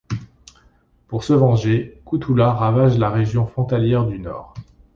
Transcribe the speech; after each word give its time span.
Pour 1.07 1.23
se 1.23 1.31
venger, 1.33 2.01
Koutoula 2.05 2.53
ravage 2.53 2.97
la 2.97 3.11
région 3.11 3.45
frontalière 3.45 4.07
du 4.07 4.17
nord. 4.17 4.55